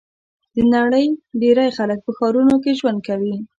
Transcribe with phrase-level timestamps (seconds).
[0.55, 1.05] د نړۍ
[1.41, 3.35] ډېری خلک په ښارونو کې ژوند کوي.